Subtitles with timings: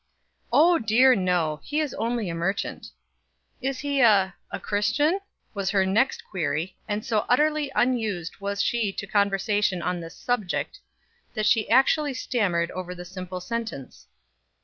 [0.51, 2.87] "Oh dear no, he is only a merchant."
[3.61, 5.19] "Is he a a Christian?"
[5.53, 10.79] was her next query, and so utterly unused was she to conversation on this subject,
[11.35, 14.07] that she actually stammered over the simple sentence.